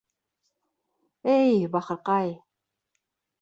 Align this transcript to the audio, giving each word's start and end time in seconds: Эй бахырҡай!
Эй 1.33 1.61
бахырҡай! 1.77 2.33